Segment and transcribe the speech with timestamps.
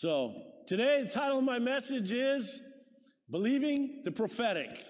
[0.00, 0.34] So
[0.66, 2.62] today, the title of my message is
[3.30, 4.82] Believing the Prophetic.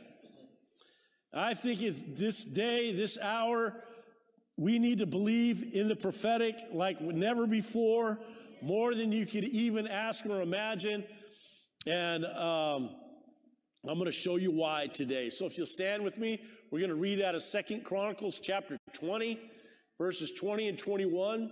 [1.35, 3.83] I think it's this day, this hour,
[4.57, 8.21] we need to believe in the prophetic like never before,
[8.63, 11.03] more than you could even ask or imagine.
[11.89, 12.91] And um,
[13.85, 15.29] I'm going to show you why today.
[15.29, 16.41] So if you'll stand with me,
[16.71, 19.41] we're going to read out of Second Chronicles chapter 20,
[19.99, 21.51] verses 20 and 21.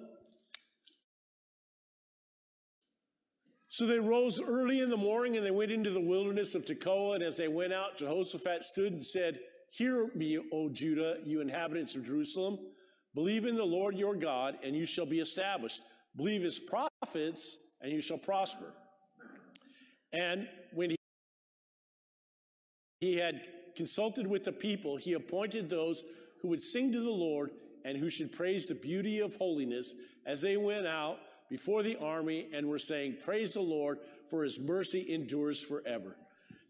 [3.78, 7.14] So they rose early in the morning and they went into the wilderness of Tekoa.
[7.14, 9.38] And as they went out, Jehoshaphat stood and said,
[9.70, 12.58] Hear me, O Judah, you inhabitants of Jerusalem.
[13.14, 15.80] Believe in the Lord your God, and you shall be established.
[16.16, 18.74] Believe his prophets, and you shall prosper.
[20.12, 20.96] And when
[22.98, 26.04] he, had consulted with the people, he appointed those
[26.42, 27.52] who would sing to the Lord
[27.84, 29.94] and who should praise the beauty of holiness
[30.26, 31.18] as they went out
[31.50, 33.98] before the army and were saying, Praise the Lord,
[34.30, 36.16] for his mercy endures forever.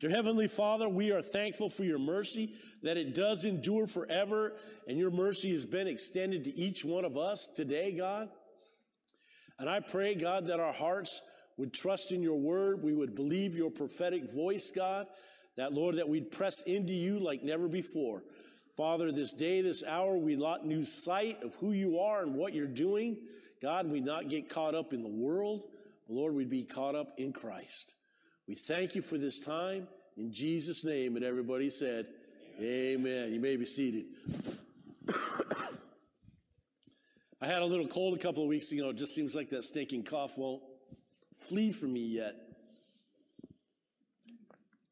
[0.00, 4.55] Dear Heavenly Father, we are thankful for your mercy, that it does endure forever,
[4.86, 8.28] and your mercy has been extended to each one of us today, God.
[9.58, 11.20] And I pray, God, that our hearts
[11.56, 12.84] would trust in your word.
[12.84, 15.06] We would believe your prophetic voice, God.
[15.56, 18.22] That, Lord, that we'd press into you like never before.
[18.77, 22.55] Father, this day, this hour, we not lose sight of who you are and what
[22.55, 23.16] you're doing.
[23.61, 25.64] God, we'd not get caught up in the world.
[26.09, 27.95] Lord, we'd be caught up in Christ.
[28.47, 29.89] We thank you for this time.
[30.17, 32.06] In Jesus' name, and everybody said,
[32.61, 33.00] Amen.
[33.00, 33.33] Amen.
[33.33, 34.06] You may be seated.
[37.41, 38.89] I had a little cold a couple of weeks ago.
[38.91, 40.61] It just seems like that stinking cough won't
[41.37, 42.34] flee from me yet.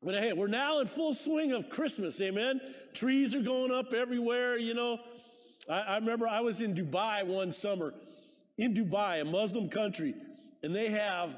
[0.01, 2.61] But hey, we're now in full swing of Christmas, amen?
[2.95, 5.01] Trees are going up everywhere, you know.
[5.69, 7.93] I, I remember I was in Dubai one summer,
[8.59, 10.15] in Dubai, a Muslim country,
[10.63, 11.37] and they have,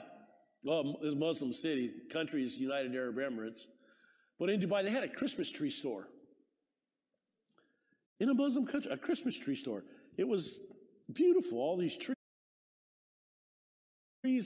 [0.65, 3.67] well, it's Muslim city, countries, United Arab Emirates,
[4.39, 6.09] but in Dubai, they had a Christmas tree store.
[8.21, 9.85] In a Muslim country, a Christmas tree store.
[10.17, 10.61] It was
[11.13, 12.17] beautiful, all these trees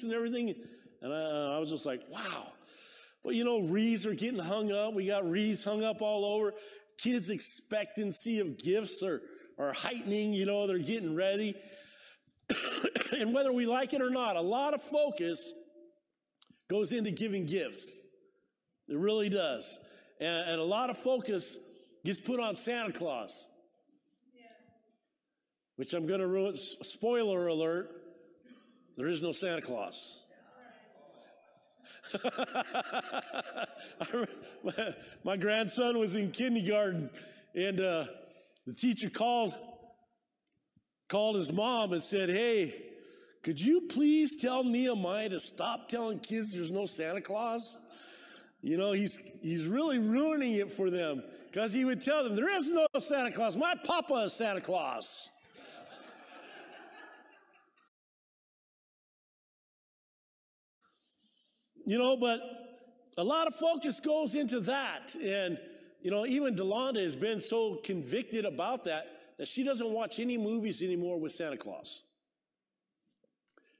[0.04, 0.54] and everything.
[1.00, 2.52] And I, I was just like, wow.
[3.24, 4.94] But you know, wreaths are getting hung up.
[4.94, 6.54] We got wreaths hung up all over.
[6.98, 9.22] Kids' expectancy of gifts are,
[9.58, 11.54] are heightening, you know, they're getting ready.
[13.18, 15.52] and whether we like it or not, a lot of focus
[16.68, 18.04] goes into giving gifts.
[18.88, 19.78] It really does.
[20.20, 21.58] And, and a lot of focus
[22.04, 23.46] gets put on Santa Claus.
[25.76, 26.54] Which I'm going to ruin.
[26.56, 28.02] Spoiler alert
[28.96, 30.22] there is no Santa Claus.
[34.62, 37.08] my, my, grandson was in kindergarten,
[37.54, 38.04] and uh,
[38.66, 39.56] the teacher called
[41.12, 42.74] called his mom and said, "Hey,
[43.42, 47.76] could you please tell Nehemiah to stop telling kids there's no Santa Claus?"
[48.62, 52.48] You know, he's he's really ruining it for them because he would tell them there
[52.48, 53.58] is no Santa Claus.
[53.58, 55.30] My papa is Santa Claus.
[61.84, 62.40] You know, but
[63.18, 65.16] a lot of focus goes into that.
[65.16, 65.58] And,
[66.00, 70.38] you know, even Delonda has been so convicted about that that she doesn't watch any
[70.38, 72.02] movies anymore with Santa Claus.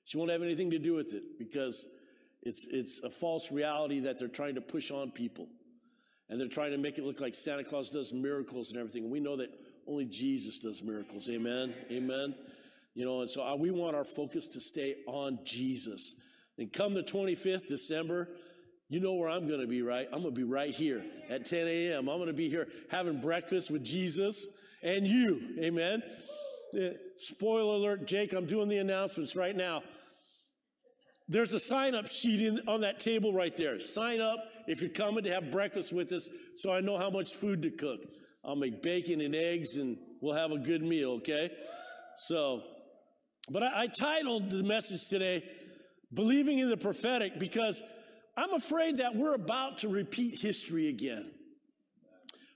[0.05, 1.87] She won't have anything to do with it because
[2.43, 5.49] it's, it's a false reality that they're trying to push on people.
[6.29, 9.05] And they're trying to make it look like Santa Claus does miracles and everything.
[9.05, 9.51] And we know that
[9.87, 11.29] only Jesus does miracles.
[11.29, 11.75] Amen.
[11.91, 12.35] Amen.
[12.95, 16.15] You know, and so uh, we want our focus to stay on Jesus.
[16.59, 18.29] And come the 25th December,
[18.89, 20.07] you know where I'm going to be, right?
[20.13, 22.09] I'm going to be right here at 10 a.m.
[22.09, 24.47] I'm going to be here having breakfast with Jesus
[24.83, 25.57] and you.
[25.61, 26.03] Amen.
[26.75, 29.83] Uh, spoiler alert, Jake, I'm doing the announcements right now.
[31.29, 33.81] There's a sign up sheet in, on that table right there.
[33.81, 37.33] Sign up if you're coming to have breakfast with us so I know how much
[37.33, 38.01] food to cook.
[38.45, 41.51] I'll make bacon and eggs and we'll have a good meal, okay?
[42.17, 42.63] So,
[43.51, 45.45] but I, I titled the message today,
[46.13, 47.83] believing in the prophetic because
[48.37, 51.31] I'm afraid that we're about to repeat history again.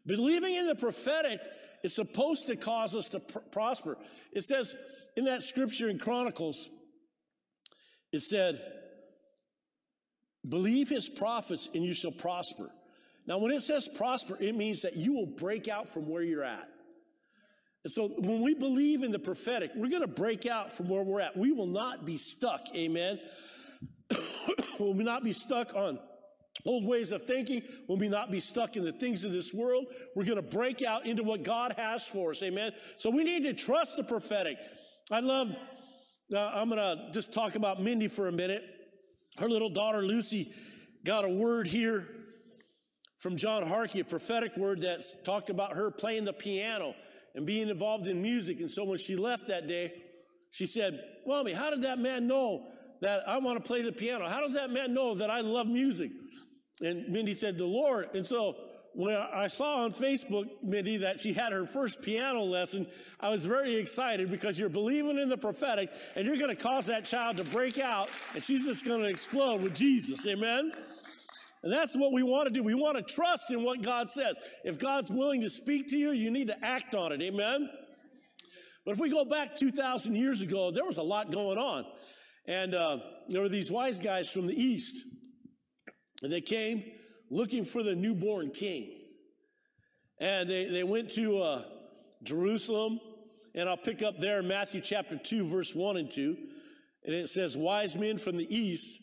[0.06, 1.40] Believing in the prophetic
[1.82, 3.98] is supposed to cause us to pr- prosper.
[4.32, 4.74] It says
[5.16, 6.70] in that scripture in Chronicles,
[8.12, 8.60] it said,
[10.48, 12.70] believe his prophets and you shall prosper.
[13.26, 16.44] Now, when it says prosper, it means that you will break out from where you're
[16.44, 16.68] at.
[17.82, 21.02] And so when we believe in the prophetic, we're going to break out from where
[21.02, 21.36] we're at.
[21.36, 22.66] We will not be stuck.
[22.74, 23.18] Amen.
[24.78, 25.98] We will not be stuck on
[26.64, 27.62] old ways of thinking?
[27.88, 29.86] Will we not be stuck in the things of this world?
[30.14, 32.42] We're going to break out into what God has for us.
[32.42, 32.72] Amen.
[32.98, 34.56] So we need to trust the prophetic.
[35.10, 35.54] I love,
[36.34, 38.64] uh, I'm going to just talk about Mindy for a minute.
[39.38, 40.52] her little daughter Lucy
[41.04, 42.08] got a word here
[43.18, 46.94] from John Harkey, a prophetic word that's talked about her playing the piano
[47.34, 48.60] and being involved in music.
[48.60, 49.92] And so when she left that day,
[50.50, 52.68] she said, Mommy, how did that man know
[53.02, 54.28] that I want to play the piano?
[54.28, 56.10] How does that man know that I love music?
[56.82, 58.14] And Mindy said, The Lord.
[58.14, 58.56] And so
[58.96, 62.86] when I saw on Facebook, Mindy, that she had her first piano lesson,
[63.20, 66.86] I was very excited because you're believing in the prophetic and you're going to cause
[66.86, 70.26] that child to break out and she's just going to explode with Jesus.
[70.26, 70.72] Amen?
[71.62, 72.62] And that's what we want to do.
[72.62, 74.36] We want to trust in what God says.
[74.64, 77.20] If God's willing to speak to you, you need to act on it.
[77.20, 77.68] Amen?
[78.86, 81.84] But if we go back 2,000 years ago, there was a lot going on.
[82.46, 85.04] And uh, there were these wise guys from the east.
[86.22, 86.84] And they came
[87.30, 88.90] looking for the newborn king.
[90.18, 91.62] And they, they went to uh,
[92.22, 93.00] Jerusalem.
[93.54, 96.36] And I'll pick up there in Matthew chapter 2, verse 1 and 2.
[97.04, 99.00] And it says, Wise men from the east.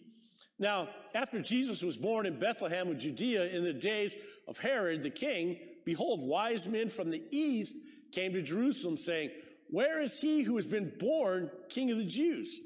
[0.60, 4.16] Now, after Jesus was born in Bethlehem of Judea in the days
[4.48, 7.76] of Herod the king, behold, wise men from the east
[8.12, 9.32] came to Jerusalem saying,
[9.74, 12.62] where is he who has been born king of the Jews?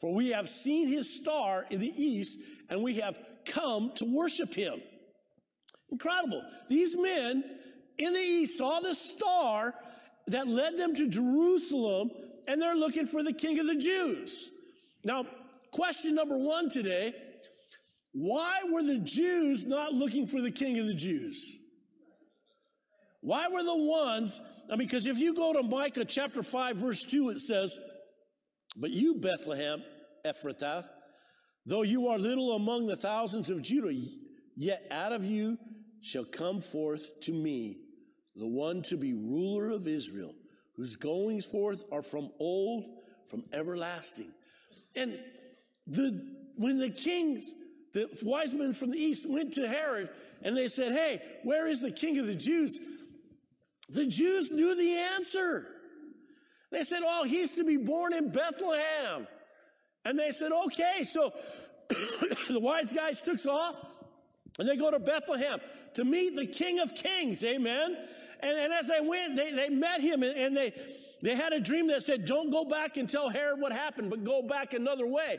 [0.00, 2.38] For we have seen his star in the east
[2.70, 4.80] and we have come to worship him.
[5.90, 6.42] Incredible.
[6.68, 7.44] These men
[7.98, 9.74] in the east saw the star
[10.28, 12.10] that led them to Jerusalem
[12.48, 14.50] and they're looking for the king of the Jews.
[15.04, 15.26] Now,
[15.70, 17.12] question number one today.
[18.12, 21.58] Why were the Jews not looking for the king of the Jews?
[23.20, 24.40] Why were the ones
[24.72, 27.78] I mean, because if you go to Micah chapter 5, verse 2, it says,
[28.76, 29.82] But you, Bethlehem,
[30.24, 30.86] Ephratah,
[31.66, 33.94] though you are little among the thousands of Judah,
[34.56, 35.58] yet out of you
[36.00, 37.78] shall come forth to me
[38.36, 40.34] the one to be ruler of Israel,
[40.76, 42.84] whose goings forth are from old,
[43.26, 44.32] from everlasting.
[44.96, 45.18] And
[45.86, 47.54] the, when the kings,
[47.92, 50.08] the wise men from the east went to Herod
[50.42, 52.80] and they said, Hey, where is the king of the Jews?
[53.88, 55.68] The Jews knew the answer.
[56.70, 59.26] They said, Oh, he's to be born in Bethlehem.
[60.04, 61.04] And they said, Okay.
[61.04, 61.32] So
[62.48, 63.76] the wise guys took off
[64.58, 65.60] and they go to Bethlehem
[65.94, 67.42] to meet the King of Kings.
[67.44, 67.96] Amen.
[68.40, 70.72] And, and as they went, they, they met him and, and they,
[71.22, 74.24] they had a dream that said, Don't go back and tell Herod what happened, but
[74.24, 75.38] go back another way.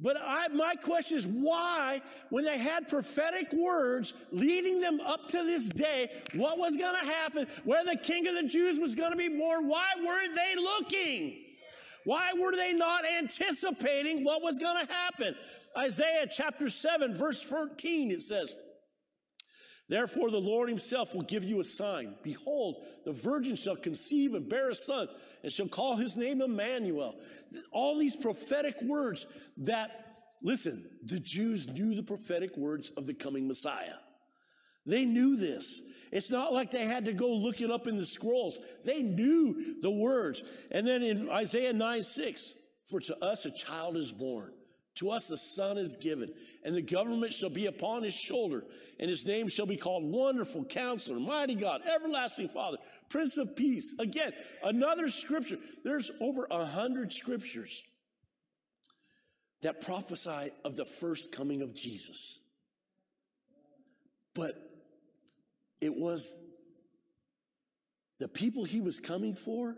[0.00, 2.00] But I, my question is why,
[2.30, 7.04] when they had prophetic words leading them up to this day, what was going to
[7.04, 10.54] happen, where the king of the Jews was going to be born, why weren't they
[10.54, 11.36] looking?
[12.08, 15.34] Why were they not anticipating what was going to happen?
[15.76, 18.56] Isaiah chapter 7, verse 14, it says,
[19.90, 22.14] Therefore, the Lord himself will give you a sign.
[22.22, 25.08] Behold, the virgin shall conceive and bear a son,
[25.42, 27.14] and shall call his name Emmanuel.
[27.72, 29.26] All these prophetic words
[29.58, 29.90] that,
[30.42, 33.98] listen, the Jews knew the prophetic words of the coming Messiah.
[34.86, 35.82] They knew this.
[36.10, 38.58] It's not like they had to go look it up in the scrolls.
[38.84, 40.42] They knew the words.
[40.70, 44.52] And then in Isaiah 9 6, for to us a child is born.
[44.96, 46.32] To us a son is given,
[46.64, 48.64] and the government shall be upon his shoulder,
[48.98, 52.78] and his name shall be called Wonderful Counselor, Mighty God, Everlasting Father,
[53.08, 53.94] Prince of Peace.
[54.00, 54.32] Again,
[54.64, 55.58] another scripture.
[55.84, 57.84] There's over a hundred scriptures
[59.62, 62.40] that prophesy of the first coming of Jesus.
[64.34, 64.54] But
[65.80, 66.32] it was
[68.18, 69.76] the people he was coming for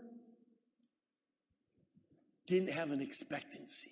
[2.47, 3.91] didn't have an expectancy.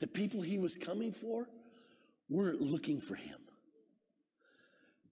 [0.00, 1.48] The people he was coming for
[2.28, 3.38] weren't looking for him.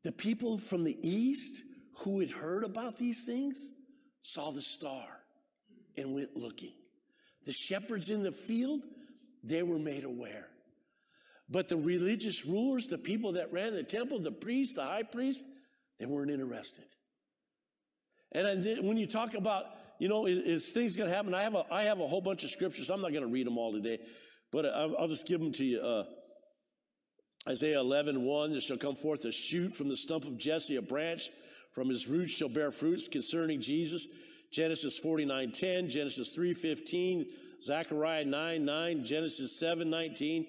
[0.03, 1.63] The people from the east
[1.99, 3.73] who had heard about these things
[4.23, 5.21] saw the star
[5.97, 6.73] and went looking.
[7.45, 8.85] The shepherds in the field,
[9.45, 10.49] they were made aware.
[11.49, 15.45] But the religious rulers, the people that ran the temple, the priests, the high priest,
[15.99, 16.85] they weren't interested.
[18.33, 19.67] And then when you talk about,
[19.99, 21.35] you know, is, is things going to happen?
[21.35, 22.91] I have a, I have a whole bunch of scriptures.
[22.91, 23.99] I'm not going to read them all today.
[24.51, 25.81] But I'll just give them to you.
[25.81, 26.05] Uh,
[27.49, 30.83] Isaiah 11, 1, there shall come forth a shoot from the stump of Jesse, a
[30.83, 31.31] branch
[31.73, 34.07] from his roots shall bear fruits concerning Jesus.
[34.53, 37.27] Genesis 49, 10, Genesis 3, 15,
[37.61, 40.47] Zechariah 9, 9, Genesis 7, 19,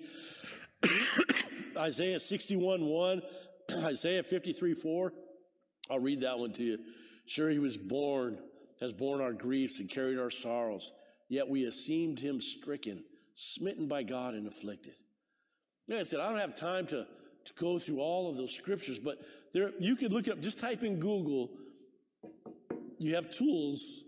[1.78, 3.22] Isaiah 61, 1,
[3.86, 5.14] Isaiah 53, 4.
[5.90, 6.80] I'll read that one to you.
[7.25, 8.38] Sure, he was born,
[8.80, 10.92] has borne our griefs and carried our sorrows,
[11.30, 13.04] yet we esteemed him stricken
[13.36, 14.96] smitten by God and afflicted.
[15.88, 17.08] Like I said, I don't have time to,
[17.46, 19.20] to go through all of those scriptures, but
[19.54, 21.52] there, you could look it up, just type in Google.
[23.00, 24.04] You have tools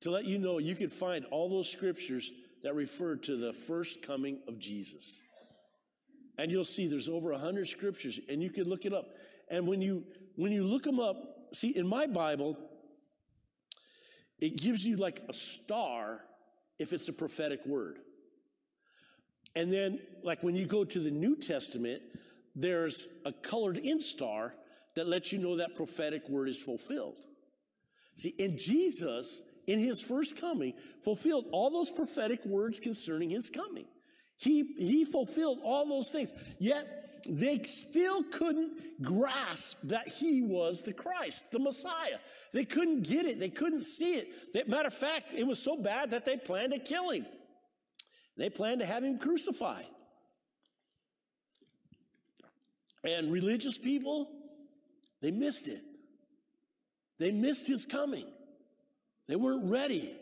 [0.00, 2.30] to let you know you could find all those scriptures
[2.62, 5.22] that refer to the first coming of Jesus.
[6.38, 9.06] And you'll see there's over a hundred scriptures, and you can look it up.
[9.50, 10.04] And when you
[10.40, 11.16] when you look them up,
[11.52, 12.56] see in my Bible,
[14.40, 16.22] it gives you like a star
[16.78, 17.98] if it's a prophetic word.
[19.54, 22.00] And then, like when you go to the New Testament,
[22.56, 24.54] there's a colored in star
[24.96, 27.18] that lets you know that prophetic word is fulfilled.
[28.14, 30.72] See, in Jesus, in his first coming,
[31.04, 33.84] fulfilled all those prophetic words concerning his coming.
[34.38, 36.32] He, he fulfilled all those things.
[36.58, 42.18] Yet they still couldn't grasp that he was the Christ, the Messiah.
[42.52, 43.38] They couldn't get it.
[43.38, 44.68] They couldn't see it.
[44.68, 47.26] Matter of fact, it was so bad that they planned to kill him.
[48.36, 49.86] They planned to have him crucified.
[53.04, 54.30] And religious people,
[55.20, 55.82] they missed it.
[57.18, 58.26] They missed his coming.
[59.26, 60.14] They weren't ready.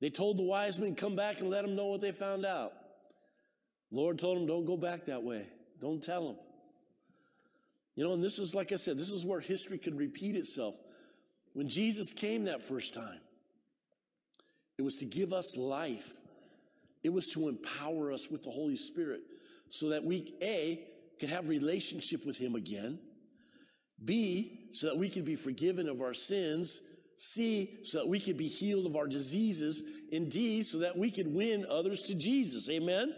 [0.00, 2.72] They told the wise men, come back and let them know what they found out.
[3.90, 5.46] Lord told him, don't go back that way.
[5.80, 6.36] Don't tell him.
[7.96, 10.76] You know, and this is, like I said, this is where history could repeat itself.
[11.52, 13.20] When Jesus came that first time,
[14.78, 16.12] it was to give us life.
[17.02, 19.20] It was to empower us with the Holy Spirit
[19.68, 20.86] so that we, A,
[21.18, 22.98] could have relationship with Him again.
[24.02, 26.80] B, so that we could be forgiven of our sins
[27.22, 31.10] C, so that we could be healed of our diseases, and D, so that we
[31.10, 32.70] could win others to Jesus.
[32.70, 33.12] Amen?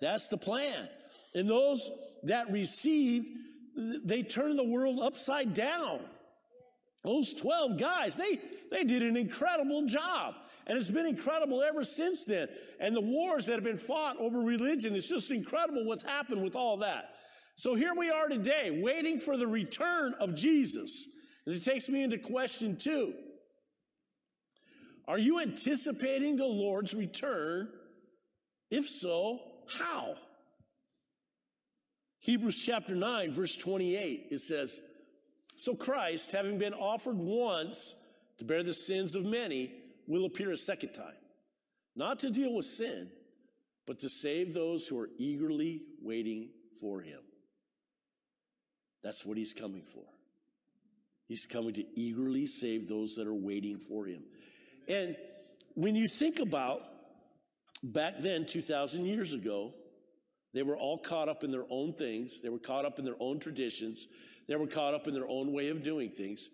[0.00, 0.88] That's the plan.
[1.34, 1.90] And those
[2.24, 3.26] that received,
[4.04, 6.00] they turned the world upside down.
[7.04, 10.34] Those 12 guys, they, they did an incredible job.
[10.66, 12.48] And it's been incredible ever since then.
[12.80, 16.56] And the wars that have been fought over religion, it's just incredible what's happened with
[16.56, 17.10] all that.
[17.54, 21.08] So here we are today, waiting for the return of Jesus.
[21.46, 23.14] And it takes me into question two.
[25.08, 27.68] Are you anticipating the Lord's return?
[28.70, 30.14] If so, how?
[32.20, 34.80] Hebrews chapter 9, verse 28, it says,
[35.56, 37.96] So Christ, having been offered once
[38.38, 39.72] to bear the sins of many,
[40.06, 41.14] will appear a second time,
[41.94, 43.10] not to deal with sin,
[43.86, 47.20] but to save those who are eagerly waiting for him.
[49.02, 50.04] That's what he's coming for.
[51.28, 54.24] He's coming to eagerly save those that are waiting for him.
[54.88, 55.16] And
[55.74, 56.82] when you think about
[57.82, 59.72] back then, 2,000 years ago,
[60.54, 62.40] they were all caught up in their own things.
[62.40, 64.06] They were caught up in their own traditions.
[64.48, 66.48] They were caught up in their own way of doing things.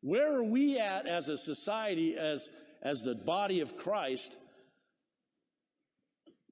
[0.00, 2.50] Where are we at as a society, as,
[2.82, 4.36] as the body of Christ,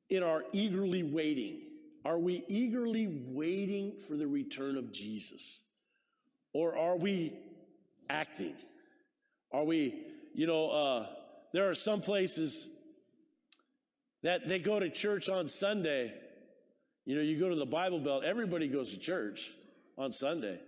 [0.08, 1.60] in our eagerly waiting?
[2.04, 5.62] Are we eagerly waiting for the return of Jesus?
[6.52, 7.32] Or are we
[8.08, 8.54] acting?
[9.52, 11.06] Are we, you know, uh,
[11.52, 12.68] there are some places
[14.22, 16.12] that they go to church on Sunday.
[17.04, 19.52] You know, you go to the Bible Belt, everybody goes to church
[19.98, 20.58] on Sunday,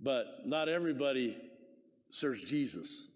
[0.00, 1.36] but not everybody
[2.10, 3.06] serves Jesus.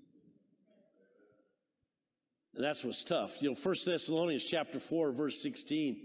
[2.54, 3.40] And that's what's tough.
[3.40, 6.00] You know, 1 Thessalonians chapter 4, verse 16,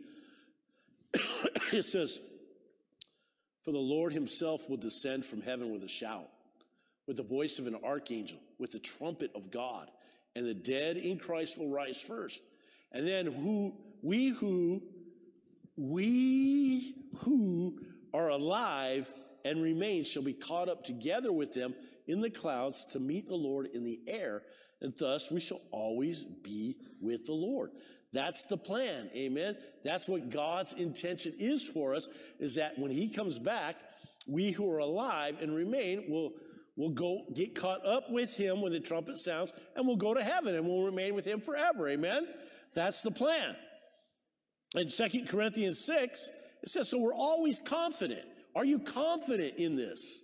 [1.73, 2.19] it says,
[3.63, 6.29] For the Lord himself will descend from heaven with a shout,
[7.07, 9.89] with the voice of an archangel, with the trumpet of God
[10.35, 12.41] and the dead in Christ will rise first.
[12.95, 14.81] And then who, we who,
[15.75, 17.77] we who
[18.13, 21.75] are alive and remain shall be caught up together with them
[22.07, 24.43] in the clouds to meet the Lord in the air.
[24.81, 27.71] And thus we shall always be with the Lord.
[28.13, 29.09] That's the plan.
[29.13, 29.57] Amen.
[29.83, 32.07] That's what God's intention is for us
[32.39, 33.75] is that when he comes back,
[34.25, 36.31] we who are alive and remain will
[36.77, 40.21] We'll go get caught up with him when the trumpet sounds and we'll go to
[40.21, 41.87] heaven and we'll remain with him forever.
[41.87, 42.27] Amen.
[42.75, 43.55] That's the plan.
[44.75, 46.31] In Second Corinthians 6,
[46.63, 48.25] it says, so we're always confident.
[48.55, 50.21] Are you confident in this?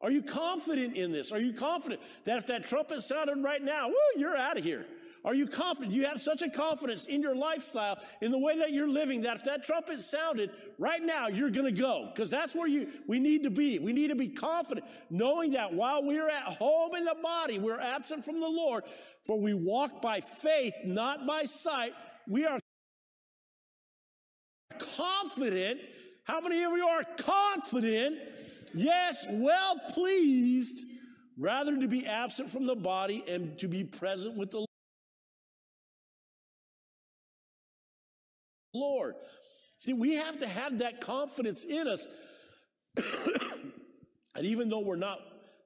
[0.00, 1.30] Are you confident in this?
[1.30, 4.86] Are you confident that if that trumpet sounded right now, woo, you're out of here?
[5.24, 5.92] Are you confident?
[5.92, 9.36] You have such a confidence in your lifestyle, in the way that you're living, that
[9.36, 12.10] if that trumpet sounded right now, you're going to go.
[12.12, 13.78] Because that's where you, we need to be.
[13.78, 17.80] We need to be confident, knowing that while we're at home in the body, we're
[17.80, 18.84] absent from the Lord,
[19.24, 21.92] for we walk by faith, not by sight.
[22.28, 22.58] We are
[24.78, 25.80] confident.
[26.24, 28.18] How many of you are confident?
[28.74, 30.86] Yes, well pleased,
[31.38, 34.64] rather to be absent from the body and to be present with the
[38.72, 39.14] Lord.
[39.78, 42.06] See, we have to have that confidence in us.
[42.96, 45.18] and even though we're not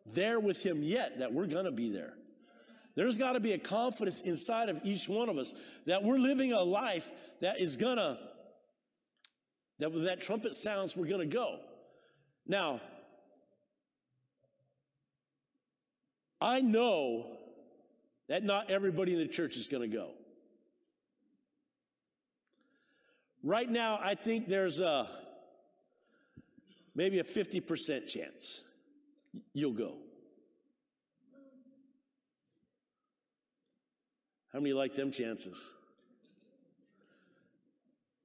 [0.06, 2.14] there with Him yet, that we're going to be there.
[2.96, 5.52] There's got to be a confidence inside of each one of us
[5.86, 7.10] that we're living a life
[7.40, 8.18] that is gonna,
[9.80, 11.58] that when that trumpet sounds, we're gonna go.
[12.46, 12.80] Now,
[16.40, 17.26] I know
[18.28, 20.10] that not everybody in the church is gonna go.
[23.42, 25.08] Right now, I think there's a
[26.94, 28.62] maybe a 50% chance
[29.52, 29.96] you'll go.
[34.54, 35.74] How many like them chances?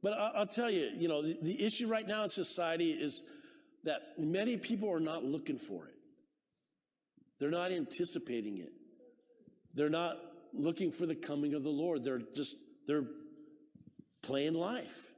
[0.01, 3.23] But I'll tell you, you know, the, issue right now in society is
[3.83, 5.95] that many people are not looking for it.
[7.39, 8.71] They're not anticipating it.
[9.73, 10.17] They're not
[10.53, 12.03] looking for the coming of the Lord.
[12.03, 12.55] They're just,
[12.87, 13.05] they're
[14.21, 15.11] playing life.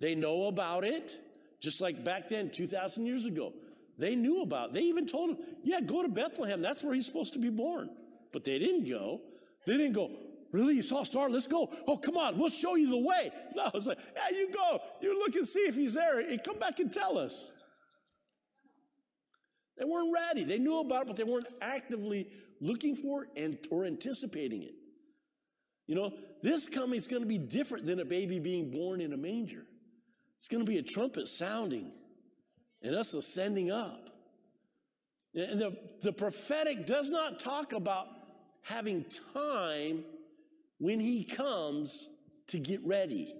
[0.00, 1.18] They know about it,
[1.60, 3.52] just like back then, 2,000 years ago.
[3.96, 4.74] They knew about it.
[4.74, 6.60] They even told him, yeah, go to Bethlehem.
[6.60, 7.88] That's where he's supposed to be born.
[8.32, 9.20] But they didn't go.
[9.66, 10.10] They didn't go,
[10.52, 10.76] Really?
[10.76, 11.28] You saw a star?
[11.28, 11.70] Let's go.
[11.86, 12.38] Oh, come on.
[12.38, 13.30] We'll show you the way.
[13.54, 14.80] No, it's like, yeah, you go.
[15.02, 17.50] You look and see if he's there and come back and tell us.
[19.76, 20.44] They weren't ready.
[20.44, 22.28] They knew about it, but they weren't actively
[22.60, 24.74] looking for it and, or anticipating it.
[25.86, 29.12] You know, this coming is going to be different than a baby being born in
[29.12, 29.66] a manger.
[30.38, 31.92] It's going to be a trumpet sounding
[32.82, 34.08] and us ascending up.
[35.34, 38.08] And the, the prophetic does not talk about
[38.66, 40.04] having time
[40.78, 42.10] when he comes
[42.48, 43.32] to get ready.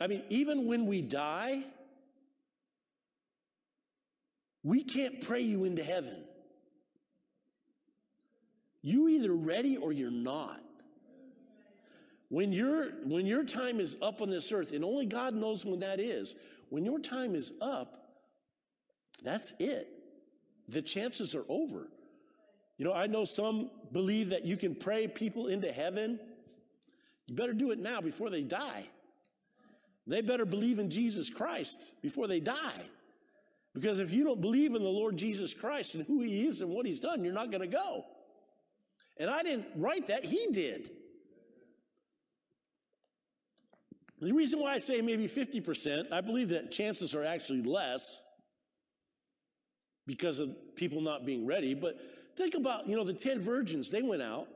[0.00, 1.62] I mean, even when we die,
[4.64, 6.24] we can't pray you into heaven.
[8.82, 10.60] You're either ready or you're not.
[12.28, 15.80] When, your when your time is up on this earth, and only God knows when
[15.80, 16.34] that is,
[16.70, 18.02] when your time is up,
[19.22, 19.88] that's it.
[20.68, 21.88] The chances are over.
[22.78, 26.20] You know, I know some believe that you can pray people into heaven.
[27.26, 28.88] You better do it now before they die.
[30.06, 32.88] They better believe in Jesus Christ before they die.
[33.74, 36.70] Because if you don't believe in the Lord Jesus Christ and who he is and
[36.70, 38.04] what he's done, you're not going to go.
[39.18, 40.90] And I didn't write that, he did.
[44.20, 48.24] The reason why I say maybe 50%, I believe that chances are actually less
[50.06, 51.96] because of people not being ready, but
[52.38, 54.46] Think about, you know, the 10 virgins, they went out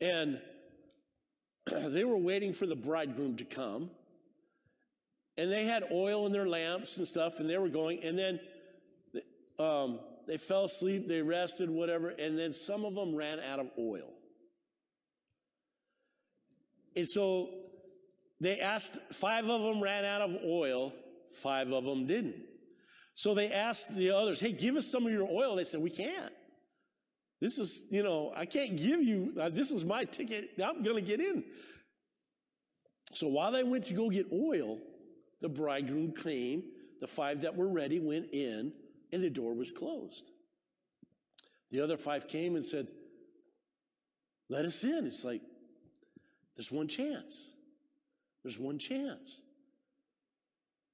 [0.00, 0.40] and
[1.88, 3.90] they were waiting for the bridegroom to come.
[5.36, 8.04] And they had oil in their lamps and stuff, and they were going.
[8.04, 8.40] And then
[9.58, 12.10] um, they fell asleep, they rested, whatever.
[12.10, 14.14] And then some of them ran out of oil.
[16.94, 17.50] And so
[18.40, 20.92] they asked, five of them ran out of oil,
[21.42, 22.36] five of them didn't.
[23.16, 25.56] So they asked the others, hey, give us some of your oil.
[25.56, 26.34] They said, we can't.
[27.40, 30.50] This is, you know, I can't give you, uh, this is my ticket.
[30.62, 31.42] I'm going to get in.
[33.14, 34.80] So while they went to go get oil,
[35.40, 36.64] the bridegroom came.
[37.00, 38.74] The five that were ready went in,
[39.10, 40.30] and the door was closed.
[41.70, 42.86] The other five came and said,
[44.50, 45.06] Let us in.
[45.06, 45.40] It's like,
[46.54, 47.54] there's one chance.
[48.42, 49.40] There's one chance.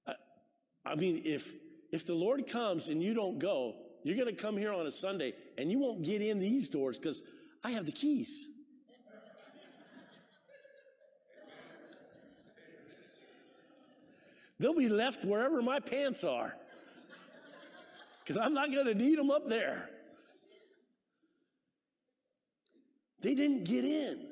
[0.06, 0.14] I,
[0.84, 1.52] I mean, if
[1.92, 4.90] if the Lord comes and you don't go, you're going to come here on a
[4.90, 7.22] Sunday and you won't get in these doors because
[7.62, 8.48] I have the keys.
[14.58, 16.56] They'll be left wherever my pants are
[18.20, 19.90] because I'm not going to need them up there.
[23.20, 24.28] They didn't get in.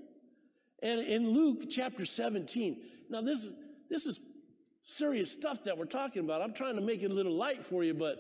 [0.82, 3.54] And in Luke chapter 17, now this is,
[3.88, 4.20] this is
[4.82, 6.42] serious stuff that we're talking about.
[6.42, 8.18] I'm trying to make it a little light for you, but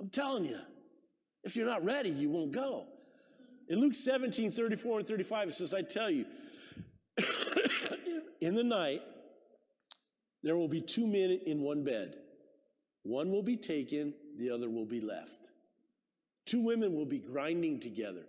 [0.00, 0.58] I'm telling you,
[1.42, 2.86] if you're not ready, you won't go.
[3.68, 6.26] In Luke 17, 34 and 35, it says, I tell you,
[8.40, 9.02] in the night,
[10.42, 12.16] there will be two men in one bed.
[13.02, 15.48] One will be taken, the other will be left.
[16.46, 18.24] Two women will be grinding together.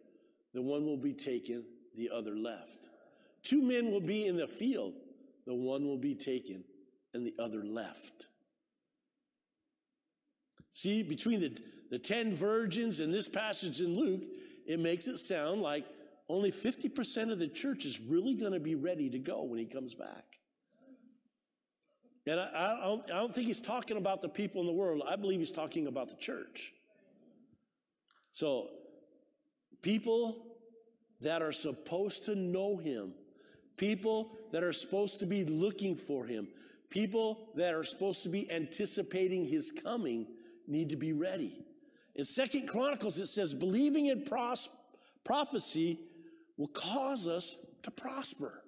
[0.53, 2.87] The one will be taken, the other left.
[3.43, 4.93] Two men will be in the field.
[5.45, 6.63] The one will be taken,
[7.15, 8.27] and the other left.
[10.71, 11.57] See, between the,
[11.89, 14.21] the 10 virgins and this passage in Luke,
[14.67, 15.85] it makes it sound like
[16.27, 19.65] only 50% of the church is really going to be ready to go when he
[19.65, 20.25] comes back.
[22.27, 25.01] And I, I, don't, I don't think he's talking about the people in the world.
[25.07, 26.73] I believe he's talking about the church.
[28.31, 28.67] So,
[29.81, 30.45] people
[31.21, 33.13] that are supposed to know him,
[33.77, 36.47] people that are supposed to be looking for him,
[36.95, 40.27] People that are supposed to be anticipating his coming
[40.65, 41.53] need to be ready.
[42.15, 44.69] In Second Chronicles, it says, believing in pros-
[45.25, 45.99] prophecy
[46.55, 48.63] will cause us to prosper.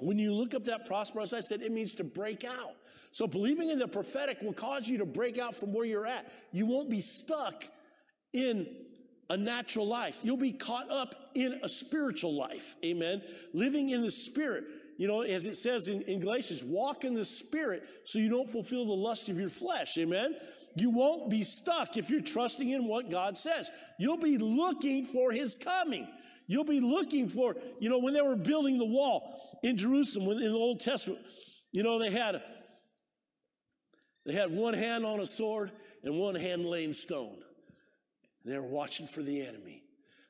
[0.00, 2.72] When you look up that prosper, as I said, it means to break out.
[3.12, 6.32] So believing in the prophetic will cause you to break out from where you're at.
[6.52, 7.64] You won't be stuck
[8.32, 8.66] in
[9.28, 10.20] a natural life.
[10.22, 12.76] You'll be caught up in a spiritual life.
[12.82, 13.20] Amen.
[13.52, 14.64] Living in the spirit.
[15.00, 18.50] You know, as it says in, in Galatians, walk in the spirit so you don't
[18.50, 19.96] fulfill the lust of your flesh.
[19.96, 20.36] Amen.
[20.76, 23.70] You won't be stuck if you're trusting in what God says.
[23.98, 26.06] You'll be looking for his coming.
[26.46, 30.52] You'll be looking for, you know, when they were building the wall in Jerusalem, in
[30.52, 31.20] the Old Testament,
[31.72, 32.42] you know, they had,
[34.26, 35.72] they had one hand on a sword
[36.04, 37.38] and one hand laying stone.
[38.44, 39.82] They were watching for the enemy.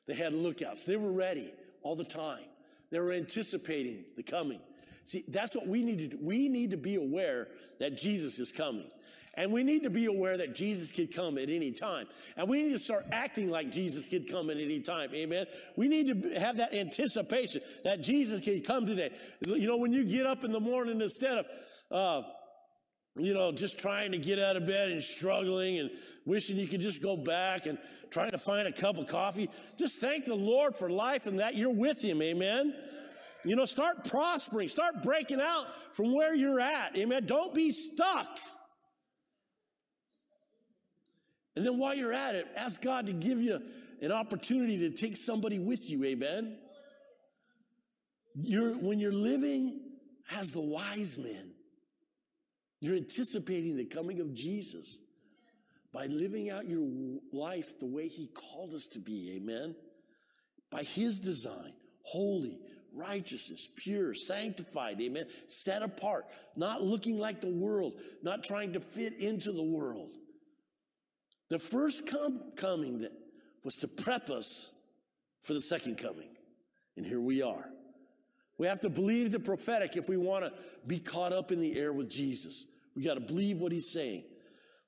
[0.07, 0.85] They had lookouts.
[0.85, 1.51] They were ready
[1.83, 2.45] all the time.
[2.91, 4.59] They were anticipating the coming.
[5.03, 6.17] See, that's what we need to do.
[6.21, 7.47] We need to be aware
[7.79, 8.89] that Jesus is coming.
[9.35, 12.07] And we need to be aware that Jesus could come at any time.
[12.35, 15.09] And we need to start acting like Jesus could come at any time.
[15.13, 15.45] Amen.
[15.77, 19.11] We need to have that anticipation that Jesus can come today.
[19.45, 21.45] You know, when you get up in the morning, instead of,
[21.89, 22.27] uh,
[23.17, 25.89] you know, just trying to get out of bed and struggling and
[26.25, 27.77] wishing you could just go back and
[28.09, 29.49] trying to find a cup of coffee.
[29.77, 32.21] Just thank the Lord for life and that you're with Him.
[32.21, 32.73] Amen.
[33.43, 36.97] You know, start prospering, start breaking out from where you're at.
[36.97, 37.25] Amen.
[37.25, 38.39] Don't be stuck.
[41.55, 43.61] And then while you're at it, ask God to give you
[44.01, 46.03] an opportunity to take somebody with you.
[46.05, 46.57] Amen.
[48.35, 49.79] You're, when you're living
[50.33, 51.53] as the wise men,
[52.81, 54.99] you're anticipating the coming of Jesus
[55.93, 59.33] by living out your life the way he called us to be.
[59.35, 59.75] Amen.
[60.71, 62.59] By his design, holy,
[62.93, 64.99] righteousness, pure, sanctified.
[64.99, 65.27] Amen.
[65.47, 70.11] Set apart, not looking like the world, not trying to fit into the world.
[71.49, 73.11] The first com- coming that
[73.63, 74.73] was to prep us
[75.43, 76.29] for the second coming.
[76.97, 77.69] And here we are.
[78.57, 80.53] We have to believe the prophetic if we want to
[80.85, 82.65] be caught up in the air with Jesus.
[82.95, 84.23] We got to believe what he's saying.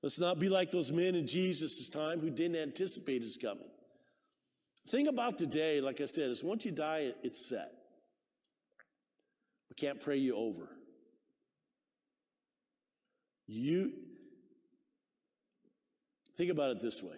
[0.02, 3.70] Let's not be like those men in Jesus' time who didn't anticipate his coming.
[4.86, 7.72] The thing about today, like I said, is once you die, it's set.
[9.70, 10.70] We can't pray you over.
[13.48, 13.94] You
[16.36, 17.16] think about it this way.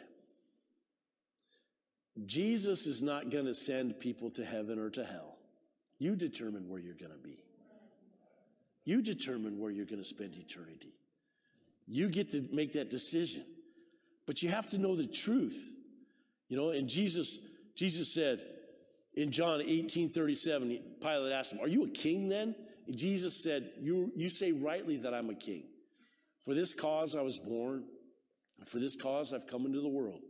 [2.25, 5.37] Jesus is not going to send people to heaven or to hell.
[5.97, 7.44] You determine where you're going to be.
[8.85, 10.93] You determine where you're going to spend eternity.
[11.87, 13.43] You get to make that decision.
[14.25, 15.75] But you have to know the truth.
[16.47, 17.39] You know, and Jesus,
[17.75, 18.41] Jesus said
[19.15, 22.55] in John 18, 37, Pilate asked him, Are you a king then?
[22.87, 25.63] And Jesus said, you, you say rightly that I'm a king.
[26.43, 27.85] For this cause I was born,
[28.59, 30.21] and for this cause I've come into the world,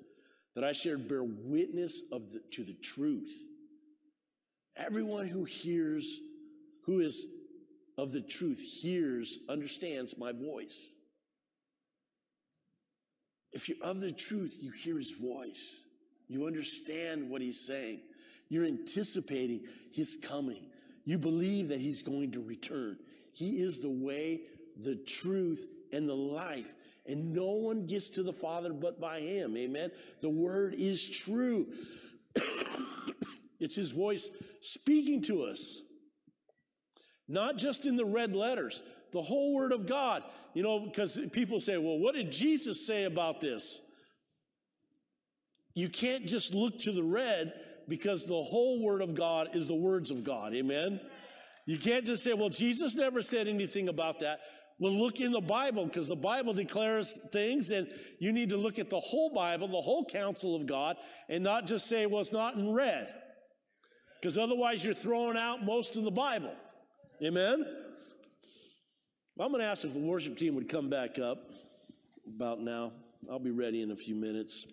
[0.56, 3.34] that I should bear witness of the, to the truth.
[4.78, 6.20] Everyone who hears,
[6.86, 7.28] who is
[7.98, 10.96] of the truth, hears, understands my voice.
[13.54, 15.86] If you're of the truth, you hear his voice.
[16.28, 18.02] You understand what he's saying.
[18.50, 20.70] You're anticipating his coming.
[21.06, 22.98] You believe that he's going to return.
[23.34, 24.42] He is the way,
[24.82, 26.74] the truth, and the life.
[27.06, 29.56] And no one gets to the Father but by him.
[29.56, 29.92] Amen.
[30.22, 31.68] The word is true.
[33.60, 34.30] it's his voice
[34.62, 35.82] speaking to us.
[37.28, 40.24] Not just in the red letters, the whole word of God.
[40.54, 43.82] You know, because people say, well, what did Jesus say about this?
[45.74, 47.54] You can't just look to the red
[47.90, 50.54] because the whole word of God is the words of God.
[50.54, 51.02] Amen.
[51.66, 54.40] You can't just say, well, Jesus never said anything about that.
[54.80, 57.88] Well, look in the Bible because the Bible declares things and
[58.20, 60.98] you need to look at the whole Bible, the whole counsel of God
[61.30, 63.14] and not just say, well, it's not in red.
[64.22, 66.54] Because otherwise you're throwing out most of the Bible.
[67.24, 67.66] Amen?
[69.36, 71.50] Well, I'm going to ask if the worship team would come back up
[72.28, 72.92] about now.
[73.30, 74.66] I'll be ready in a few minutes.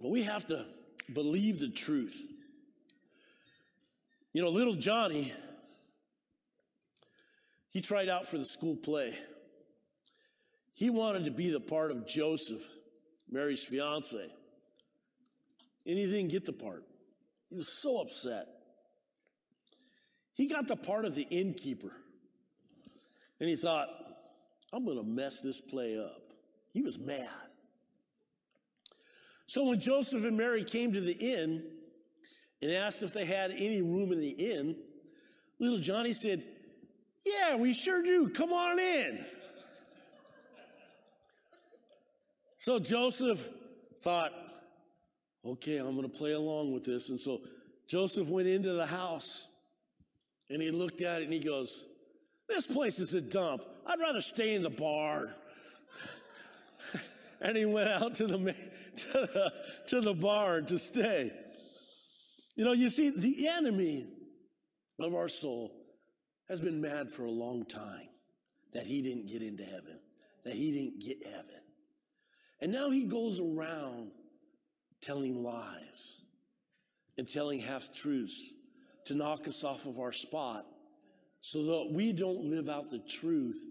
[0.00, 0.66] But we have to
[1.12, 2.18] believe the truth.
[4.32, 5.32] You know, little Johnny,
[7.70, 9.18] he tried out for the school play.
[10.72, 12.66] He wanted to be the part of Joseph,
[13.30, 14.16] Mary's fiance.
[15.84, 16.84] And he didn't get the part.
[17.50, 18.46] He was so upset.
[20.34, 21.92] He got the part of the innkeeper.
[23.40, 23.88] And he thought,
[24.72, 26.32] I'm going to mess this play up.
[26.72, 27.26] He was mad.
[29.46, 31.62] So when Joseph and Mary came to the inn
[32.62, 34.76] and asked if they had any room in the inn,
[35.58, 36.44] little Johnny said,
[37.26, 38.30] Yeah, we sure do.
[38.30, 39.26] Come on in.
[42.56, 43.46] So Joseph
[44.02, 44.32] thought,
[45.44, 47.08] okay, I'm going to play along with this.
[47.08, 47.40] And so
[47.88, 49.46] Joseph went into the house
[50.52, 51.86] and he looked at it and he goes,
[52.48, 53.62] This place is a dump.
[53.86, 55.34] I'd rather stay in the barn.
[57.40, 58.38] and he went out to the,
[58.96, 59.52] to the,
[59.86, 61.32] to the to stay.
[62.54, 64.06] You know, you see, the enemy
[65.00, 65.72] of our soul
[66.48, 68.08] has been mad for a long time
[68.74, 69.98] that he didn't get into heaven,
[70.44, 71.60] that he didn't get heaven.
[72.60, 74.10] And now he goes around
[75.00, 76.22] telling lies
[77.16, 78.54] and telling half truths
[79.06, 80.66] to knock us off of our spot
[81.40, 83.64] so that we don't live out the truth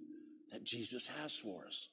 [0.52, 1.89] that Jesus has for us.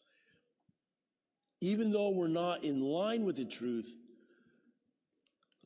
[1.61, 3.94] Even though we're not in line with the truth,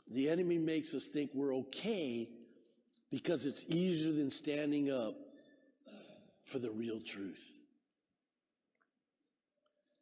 [0.08, 2.28] the enemy makes us think we're okay
[3.10, 5.14] because it's easier than standing up
[6.44, 7.52] for the real truth.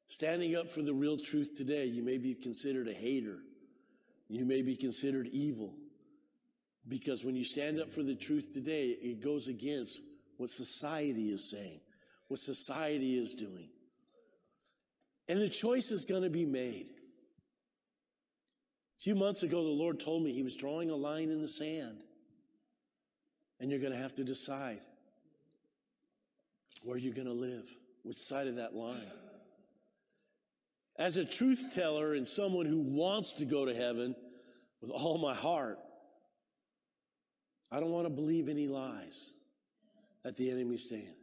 [0.09, 3.39] Standing up for the real truth today, you may be considered a hater.
[4.29, 5.75] You may be considered evil.
[6.91, 10.01] Because when you stand up for the truth today, it goes against
[10.37, 11.81] what society is saying,
[12.27, 13.69] what society is doing.
[15.29, 16.89] And the choice is going to be made.
[18.99, 21.49] A few months ago, the Lord told me He was drawing a line in the
[21.49, 22.03] sand.
[23.61, 24.81] And you're going to have to decide
[26.83, 27.73] where you're going to live,
[28.03, 29.13] which side of that line.
[30.99, 34.17] As a truth teller and someone who wants to go to heaven
[34.81, 35.79] with all my heart,
[37.73, 39.33] I don't want to believe any lies
[40.25, 41.15] that the enemy's saying.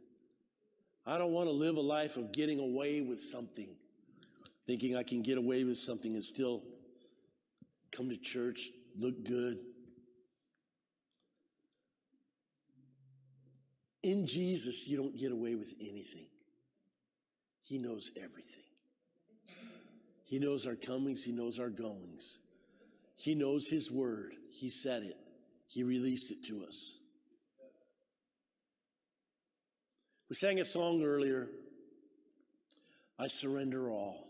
[1.06, 3.68] I don't want to live a life of getting away with something,
[4.66, 6.62] thinking I can get away with something and still
[7.92, 9.58] come to church, look good.
[14.02, 16.26] In Jesus, you don't get away with anything.
[17.62, 18.62] He knows everything.
[20.24, 22.38] He knows our comings, He knows our goings.
[23.16, 24.34] He knows His word.
[24.50, 25.16] He said it,
[25.68, 27.00] He released it to us.
[30.28, 31.48] We sang a song earlier,
[33.18, 34.24] I surrender all.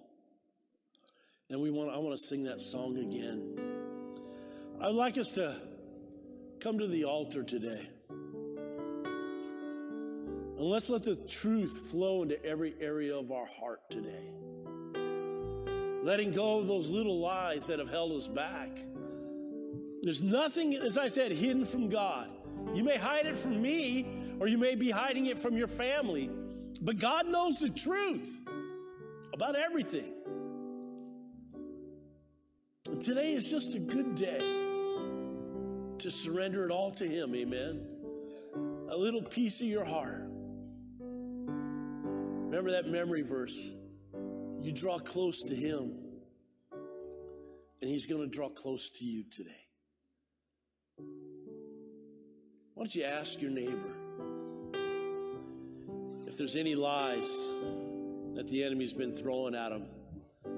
[1.50, 3.58] And we want I want to sing that song again.
[4.80, 5.56] I'd like us to
[6.60, 7.88] come to the altar today.
[8.10, 9.06] And
[10.66, 14.34] let's let the truth flow into every area of our heart today
[16.08, 18.70] letting go of those little lies that have held us back.
[20.08, 22.30] There's nothing, as I said, hidden from God.
[22.72, 24.06] You may hide it from me,
[24.40, 26.30] or you may be hiding it from your family,
[26.80, 28.42] but God knows the truth
[29.34, 30.14] about everything.
[33.00, 34.38] Today is just a good day
[35.98, 37.86] to surrender it all to Him, amen.
[38.90, 40.26] A little piece of your heart.
[42.46, 43.74] Remember that memory verse
[44.62, 45.98] you draw close to Him,
[47.82, 49.67] and He's going to draw close to you today.
[52.78, 53.92] Why don't you ask your neighbor
[56.28, 57.28] if there's any lies
[58.36, 59.88] that the enemy's been throwing at them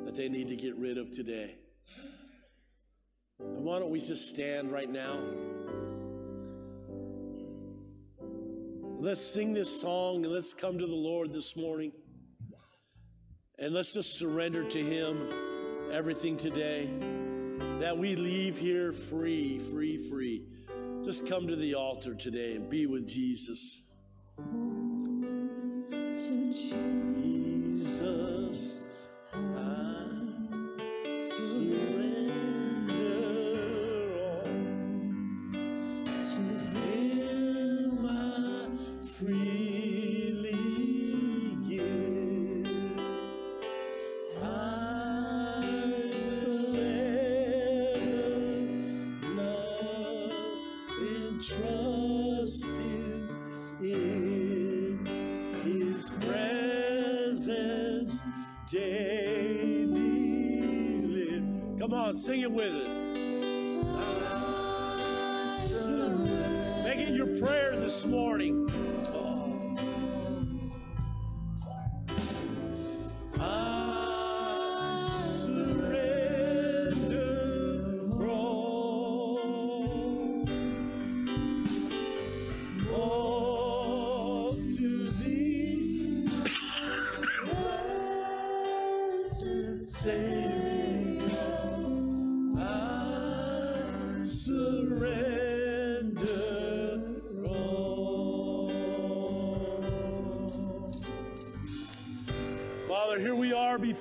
[0.05, 1.57] that they need to get rid of today?
[3.39, 5.19] And why don't we just stand right now?
[8.99, 11.91] Let's sing this song and let's come to the Lord this morning.
[13.59, 16.91] And let's just surrender to Him everything today.
[17.79, 20.45] That we leave here free, free, free.
[21.03, 23.85] Just come to the altar today and be with Jesus.
[27.19, 28.85] Jesus.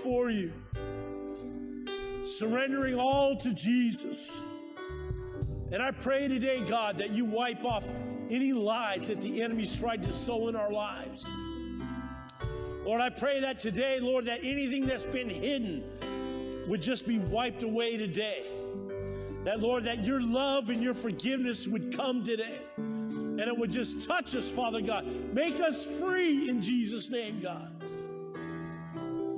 [0.01, 0.53] Before you.
[2.23, 4.39] surrendering all to Jesus.
[5.73, 7.85] And I pray today, God, that you wipe off
[8.29, 11.27] any lies that the enemy's tried to sow in our lives.
[12.85, 15.83] Lord, I pray that today, Lord, that anything that's been hidden
[16.67, 18.43] would just be wiped away today.
[19.43, 22.59] That, Lord, that your love and your forgiveness would come today.
[22.77, 25.05] And it would just touch us, Father God.
[25.33, 27.73] Make us free in Jesus' name, God.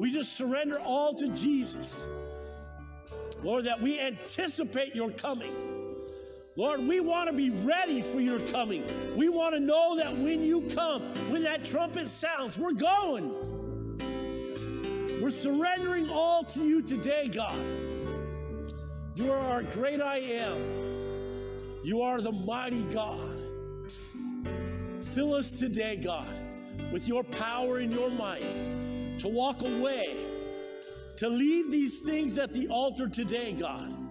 [0.02, 2.08] We just surrender all to Jesus.
[3.44, 5.54] Lord, that we anticipate your coming.
[6.56, 9.16] Lord, we want to be ready for your coming.
[9.16, 13.30] We want to know that when you come, when that trumpet sounds, we're going.
[15.22, 17.64] We're surrendering all to you today, God.
[19.18, 21.60] You are our great I am.
[21.84, 23.40] You are the mighty God.
[25.14, 26.28] Fill us today, God,
[26.92, 28.56] with your power and your might
[29.22, 30.18] to walk away,
[31.18, 34.02] to leave these things at the altar today, God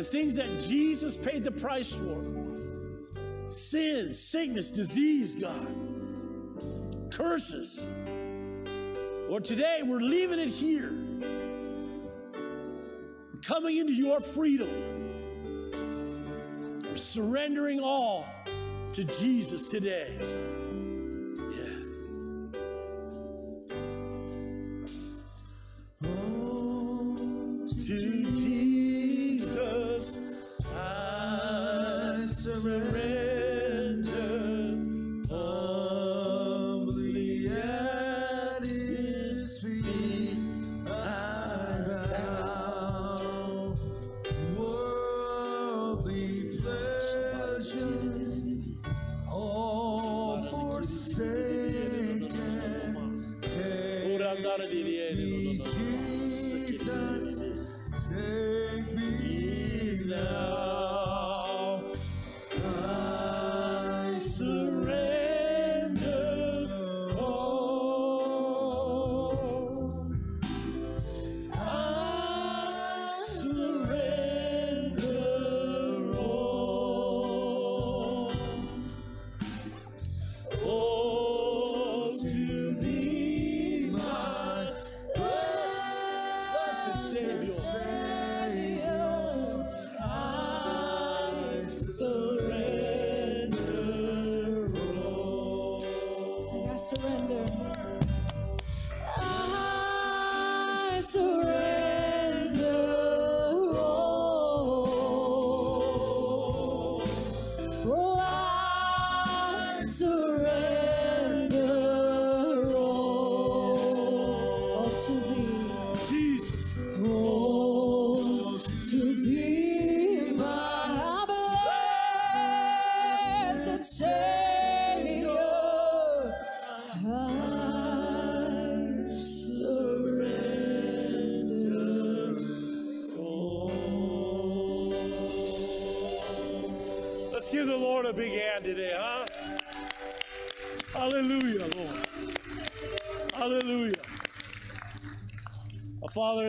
[0.00, 2.24] the things that Jesus paid the price for
[3.48, 5.66] sin, sickness, disease, God,
[7.10, 7.86] curses.
[9.28, 10.94] Lord, today we're leaving it here,
[13.44, 14.70] coming into your freedom.
[16.82, 18.26] We're surrendering all
[18.92, 20.16] to Jesus today.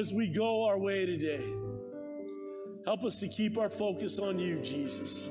[0.01, 1.45] As we go our way today,
[2.85, 5.29] help us to keep our focus on you, Jesus.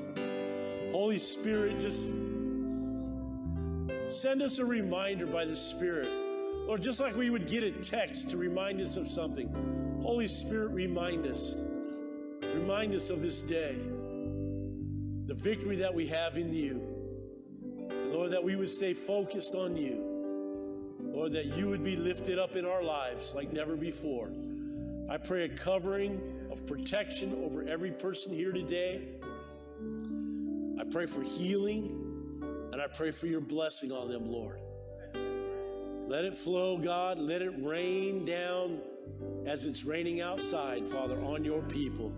[0.93, 2.05] Holy Spirit, just
[4.07, 6.07] send us a reminder by the Spirit.
[6.69, 9.99] Or just like we would get a text to remind us of something.
[10.01, 11.59] Holy Spirit, remind us.
[12.41, 13.75] Remind us of this day,
[15.31, 16.83] the victory that we have in you.
[18.11, 20.99] Lord, that we would stay focused on you.
[20.99, 24.29] Lord, that you would be lifted up in our lives like never before.
[25.09, 29.07] I pray a covering of protection over every person here today.
[30.77, 32.39] I pray for healing
[32.73, 34.59] and I pray for your blessing on them, Lord.
[36.09, 37.19] Let it flow, God.
[37.19, 38.79] Let it rain down
[39.45, 42.11] as it's raining outside, Father, on your people.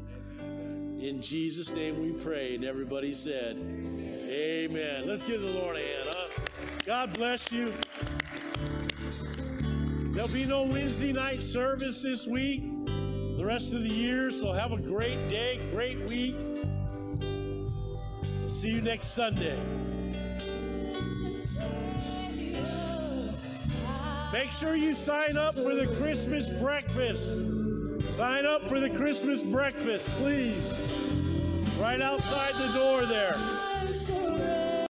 [1.03, 2.55] In Jesus' name we pray.
[2.55, 5.05] And everybody said, Amen.
[5.05, 6.27] Let's give the Lord a hand, huh?
[6.85, 7.73] God bless you.
[10.15, 14.31] There'll be no Wednesday night service this week the rest of the year.
[14.31, 16.37] So have a great day, great week.
[18.47, 19.59] See you next Sunday.
[24.31, 27.62] Make sure you sign up for the Christmas breakfast.
[28.13, 30.71] Sign up for the Christmas breakfast, please.
[31.79, 33.35] Right outside the door there.